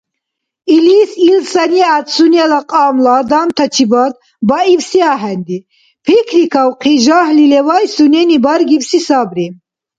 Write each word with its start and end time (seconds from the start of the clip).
Илис 0.75 1.11
ил 1.27 1.39
санигӀят 1.51 2.05
сунела 2.15 2.59
кьамла 2.69 3.13
адамтачибад 3.21 4.13
баибси 4.49 4.99
ахӀенри, 5.13 5.57
пикрикавхъи, 6.05 6.93
жагьли 7.05 7.45
левай 7.51 7.85
сунени 7.95 8.37
баргибси 8.45 8.99
сабри. 9.07 9.45